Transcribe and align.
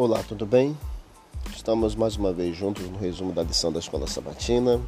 Olá, 0.00 0.22
tudo 0.22 0.46
bem? 0.46 0.78
Estamos 1.52 1.96
mais 1.96 2.14
uma 2.14 2.32
vez 2.32 2.56
juntos 2.56 2.88
no 2.88 2.96
resumo 2.98 3.32
da 3.32 3.42
lição 3.42 3.72
da 3.72 3.80
Escola 3.80 4.06
Sabatina. 4.06 4.80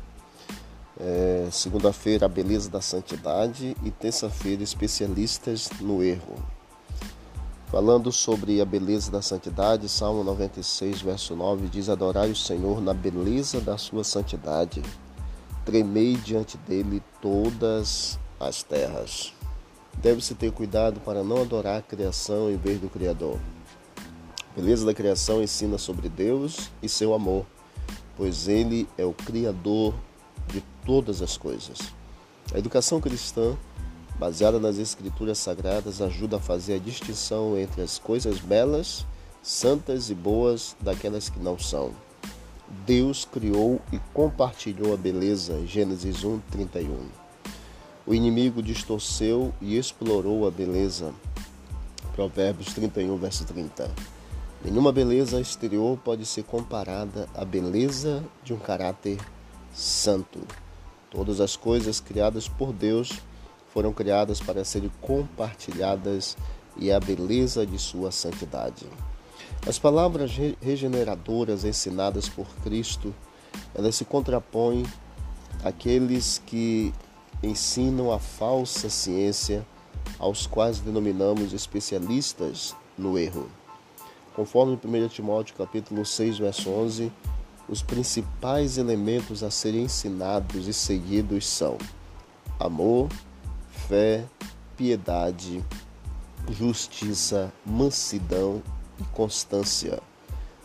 É, 1.01 1.49
Segunda-feira, 1.51 2.27
a 2.27 2.29
beleza 2.29 2.71
da 2.71 2.81
santidade 2.81 3.77
e 3.83 3.91
terça-feira, 3.91 4.63
especialistas 4.63 5.69
no 5.81 6.01
erro. 6.01 6.37
Falando 7.73 8.13
sobre 8.13 8.61
a 8.61 8.65
beleza 8.65 9.11
da 9.11 9.21
santidade, 9.21 9.89
Salmo 9.89 10.23
96, 10.23 11.03
verso 11.03 11.35
9 11.35 11.67
diz: 11.67 11.89
Adorai 11.89 12.31
o 12.31 12.37
Senhor 12.37 12.81
na 12.81 12.95
beleza 12.95 13.61
da 13.61 13.77
sua 13.77 14.05
santidade, 14.05 14.81
tremei 15.65 16.15
diante 16.19 16.57
dele 16.57 17.03
todas 17.21 18.17
as 18.39 18.63
terras. 18.63 19.35
Deve-se 19.95 20.37
ter 20.37 20.53
cuidado 20.53 21.01
para 21.01 21.25
não 21.25 21.43
adorar 21.43 21.81
a 21.81 21.83
criação 21.83 22.49
em 22.49 22.57
vez 22.57 22.81
do 22.81 22.89
Criador. 22.89 23.41
Beleza 24.61 24.85
da 24.85 24.93
criação 24.93 25.43
ensina 25.43 25.79
sobre 25.79 26.11
Deus 26.11 26.71
e 26.83 26.89
seu 26.89 27.15
amor, 27.15 27.47
pois 28.15 28.47
Ele 28.47 28.87
é 28.99 29.07
o 29.07 29.15
Criador 29.15 29.95
de 30.49 30.63
todas 30.85 31.23
as 31.23 31.39
coisas. 31.39 31.79
A 32.53 32.59
educação 32.59 33.01
cristã, 33.01 33.57
baseada 34.19 34.61
nas 34.61 34.77
Escrituras 34.77 35.39
Sagradas, 35.39 36.03
ajuda 36.03 36.37
a 36.37 36.41
fazer 36.41 36.75
a 36.75 36.79
distinção 36.79 37.57
entre 37.57 37.81
as 37.81 37.99
coisas 37.99 38.39
belas, 38.39 39.07
santas 39.43 40.11
e 40.11 40.15
boas 40.15 40.77
daquelas 40.79 41.31
que 41.31 41.41
não 41.41 41.59
são. 41.59 41.95
Deus 42.85 43.25
criou 43.25 43.81
e 43.91 43.99
compartilhou 44.13 44.93
a 44.93 44.97
beleza, 44.99 45.67
Gênesis 45.67 46.23
1, 46.23 46.39
31. 46.51 47.09
O 48.07 48.13
inimigo 48.13 48.63
distorceu 48.63 49.55
e 49.59 49.79
explorou 49.79 50.47
a 50.47 50.51
beleza, 50.51 51.15
Provérbios 52.15 52.75
31, 52.75 53.17
verso 53.17 53.47
30. 53.47 54.20
Nenhuma 54.63 54.93
beleza 54.93 55.41
exterior 55.41 55.99
pode 56.05 56.27
ser 56.27 56.43
comparada 56.43 57.27
à 57.35 57.47
beleza 57.47 58.23
de 58.45 58.53
um 58.53 58.59
caráter 58.59 59.19
santo. 59.73 60.41
Todas 61.11 61.41
as 61.41 61.57
coisas 61.57 61.99
criadas 61.99 62.47
por 62.47 62.71
Deus 62.71 63.11
foram 63.73 63.91
criadas 63.91 64.39
para 64.39 64.63
serem 64.63 64.93
compartilhadas 65.01 66.37
e 66.77 66.93
a 66.93 67.01
beleza 67.01 67.65
de 67.65 67.79
sua 67.79 68.13
santidade. 68.13 68.87
As 69.67 69.79
palavras 69.79 70.31
regeneradoras 70.61 71.65
ensinadas 71.65 72.29
por 72.29 72.47
Cristo, 72.63 73.15
elas 73.75 73.95
se 73.95 74.05
contrapõem 74.05 74.85
àqueles 75.65 76.41
que 76.45 76.93
ensinam 77.43 78.13
a 78.13 78.19
falsa 78.19 78.91
ciência, 78.91 79.67
aos 80.19 80.47
quais 80.47 80.81
denominamos 80.81 81.55
especialistas 81.55 82.77
no 82.99 83.19
erro. 83.19 83.60
Conforme 84.41 84.73
1 84.83 85.09
Timóteo 85.09 85.55
capítulo 85.55 86.03
6, 86.03 86.39
verso 86.39 86.71
11, 86.71 87.13
os 87.69 87.83
principais 87.83 88.79
elementos 88.79 89.43
a 89.43 89.51
serem 89.51 89.83
ensinados 89.83 90.67
e 90.67 90.73
seguidos 90.73 91.47
são 91.47 91.77
amor, 92.59 93.11
fé, 93.87 94.25
piedade, 94.79 95.63
justiça, 96.49 97.53
mansidão 97.67 98.63
e 98.99 99.05
constância. 99.13 100.01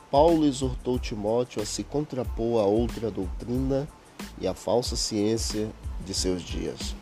Paulo 0.10 0.46
exortou 0.46 0.98
Timóteo 0.98 1.62
a 1.62 1.66
se 1.66 1.84
contrapor 1.84 2.62
a 2.62 2.66
outra 2.66 3.12
doutrina 3.12 3.86
e 4.40 4.48
a 4.48 4.54
falsa 4.54 4.96
ciência 4.96 5.70
de 6.06 6.14
seus 6.14 6.42
dias. 6.42 6.96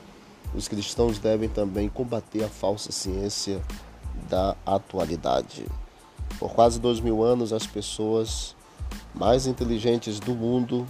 Os 0.56 0.68
cristãos 0.68 1.20
devem 1.20 1.50
também 1.50 1.88
combater 1.88 2.44
a 2.44 2.50
falsa 2.50 2.92
ciência 2.92 3.62
da 4.28 4.56
atualidade. 4.66 5.68
Por 6.40 6.52
quase 6.54 6.80
dois 6.80 7.00
mil 7.00 7.24
anos, 7.24 7.54
as 7.54 7.66
pessoas 7.66 8.56
mais 9.14 9.48
inteligentes 9.48 10.20
do 10.20 10.34
mundo, 10.34 10.88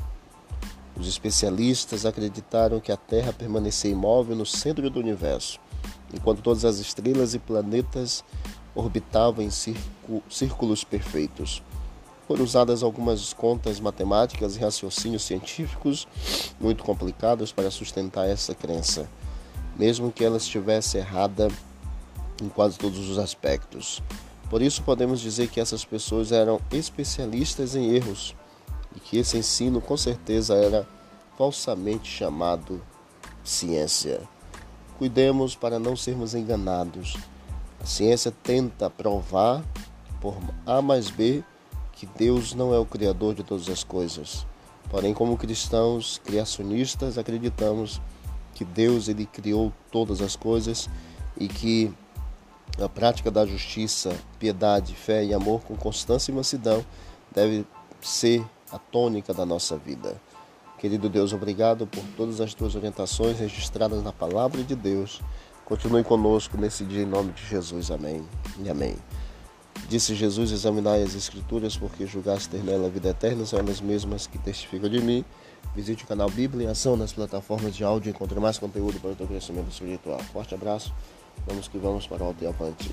os 0.97 1.07
especialistas, 1.07 2.05
acreditaram 2.05 2.79
que 2.79 2.91
a 2.91 2.97
Terra 2.97 3.33
permanecia 3.33 3.91
imóvel 3.91 4.35
no 4.35 4.45
centro 4.45 4.89
do 4.89 4.99
universo, 4.99 5.59
enquanto 6.13 6.41
todas 6.41 6.65
as 6.65 6.77
estrelas 6.77 7.33
e 7.33 7.39
planetas 7.39 8.23
orbitavam 8.75 9.43
em 9.43 9.49
círculos 10.29 10.83
perfeitos. 10.83 11.61
Foram 12.27 12.43
usadas 12.43 12.83
algumas 12.83 13.33
contas 13.33 13.79
matemáticas 13.79 14.55
e 14.55 14.59
raciocínios 14.59 15.23
científicos 15.23 16.07
muito 16.59 16.83
complicados 16.83 17.51
para 17.51 17.69
sustentar 17.69 18.27
essa 18.27 18.55
crença, 18.55 19.09
mesmo 19.77 20.11
que 20.11 20.23
ela 20.23 20.37
estivesse 20.37 20.97
errada 20.97 21.49
em 22.41 22.47
quase 22.47 22.77
todos 22.77 23.09
os 23.09 23.17
aspectos. 23.17 24.01
Por 24.49 24.61
isso 24.61 24.83
podemos 24.83 25.19
dizer 25.19 25.49
que 25.49 25.59
essas 25.59 25.83
pessoas 25.83 26.31
eram 26.31 26.59
especialistas 26.71 27.75
em 27.75 27.89
erros 27.95 28.35
e 28.95 28.99
que 28.99 29.17
esse 29.17 29.37
ensino 29.37 29.81
com 29.81 29.97
certeza 29.97 30.53
era 30.55 30.87
falsamente 31.37 32.09
chamado 32.09 32.81
ciência. 33.43 34.21
Cuidemos 34.97 35.55
para 35.55 35.79
não 35.79 35.95
sermos 35.95 36.35
enganados. 36.35 37.17
A 37.81 37.85
ciência 37.85 38.31
tenta 38.43 38.89
provar 38.89 39.63
por 40.21 40.37
A 40.65 40.81
mais 40.81 41.09
B 41.09 41.43
que 41.93 42.05
Deus 42.05 42.53
não 42.53 42.73
é 42.73 42.77
o 42.77 42.85
criador 42.85 43.33
de 43.33 43.43
todas 43.43 43.69
as 43.69 43.83
coisas. 43.83 44.45
Porém, 44.89 45.13
como 45.13 45.37
cristãos 45.37 46.21
criacionistas, 46.23 47.17
acreditamos 47.17 48.01
que 48.53 48.63
Deus 48.63 49.07
ele 49.07 49.25
criou 49.25 49.73
todas 49.91 50.21
as 50.21 50.35
coisas 50.35 50.89
e 51.37 51.47
que 51.47 51.91
a 52.81 52.89
prática 52.89 53.29
da 53.29 53.45
justiça, 53.45 54.15
piedade, 54.39 54.95
fé 54.95 55.23
e 55.23 55.33
amor 55.33 55.61
com 55.61 55.75
constância 55.75 56.31
e 56.31 56.35
mansidão 56.35 56.83
deve 57.33 57.65
ser 58.01 58.43
a 58.71 58.79
tônica 58.79 59.33
da 59.33 59.45
nossa 59.45 59.77
vida. 59.77 60.19
Querido 60.79 61.07
Deus, 61.07 61.31
obrigado 61.31 61.87
por 61.87 62.03
todas 62.17 62.41
as 62.41 62.53
tuas 62.53 62.75
orientações 62.75 63.39
registradas 63.39 64.03
na 64.03 64.11
palavra 64.11 64.63
de 64.63 64.75
Deus. 64.75 65.21
Continue 65.63 66.03
conosco 66.03 66.57
nesse 66.57 66.83
dia 66.83 67.03
em 67.03 67.05
nome 67.05 67.31
de 67.31 67.45
Jesus. 67.45 67.89
Amém 67.89 68.27
e 68.61 68.69
amém. 68.69 68.97
Disse 69.87 70.13
Jesus: 70.13 70.51
Examinai 70.51 71.01
as 71.01 71.15
Escrituras, 71.15 71.77
porque 71.77 72.05
julgaste 72.05 72.49
ter 72.49 72.63
nela 72.63 72.87
a 72.87 72.89
vida 72.89 73.09
eterna, 73.09 73.45
são 73.45 73.59
elas 73.59 73.79
mesmas 73.79 74.27
que 74.27 74.37
testificam 74.37 74.89
de 74.89 74.99
mim. 74.99 75.23
Visite 75.73 76.03
o 76.03 76.07
canal 76.07 76.29
Bíblia 76.29 76.67
em 76.67 76.69
Ação 76.69 76.97
nas 76.97 77.13
plataformas 77.13 77.73
de 77.73 77.83
áudio 77.83 78.09
e 78.09 78.11
encontre 78.11 78.39
mais 78.39 78.57
conteúdo 78.57 78.99
para 78.99 79.11
o 79.11 79.15
teu 79.15 79.27
crescimento 79.27 79.71
espiritual. 79.71 80.19
Forte 80.33 80.53
abraço 80.53 80.93
Vamos 81.45 81.67
que 81.67 81.77
vamos 81.77 82.07
para 82.07 82.23
o 82.23 82.35
e 82.39 82.47
avante. 82.47 82.91